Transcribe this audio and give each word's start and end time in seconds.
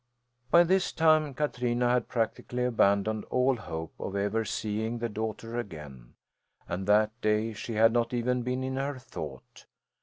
By 0.49 0.63
this 0.63 0.91
time 0.91 1.35
Katrina 1.35 1.89
had 1.91 2.07
practically 2.07 2.65
abandoned 2.65 3.23
all 3.25 3.55
hope 3.57 3.93
of 3.99 4.15
ever 4.15 4.43
seeing 4.43 4.97
the 4.97 5.09
daughter 5.09 5.59
again, 5.59 6.15
and 6.67 6.87
that 6.87 7.11
day 7.21 7.53
she 7.53 7.73
had 7.75 7.93
not 7.93 8.11
even 8.11 8.41
been 8.41 8.63
in 8.63 8.77
her 8.77 8.97
thought. 8.97 9.67